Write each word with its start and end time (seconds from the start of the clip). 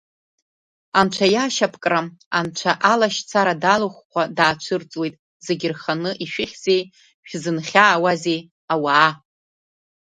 Анцәа 0.99 1.27
иашьапкра 1.33 1.99
анцәа 2.37 2.71
алашьцара 2.91 3.53
далхәхәа, 3.61 4.23
даацәырҵуеит 4.37 5.15
Зегьы 5.45 5.67
рханы 5.73 6.11
Ишәыхьзеи, 6.23 6.81
шәзынхьаауазеи, 7.27 8.39
ауаа? 8.73 9.11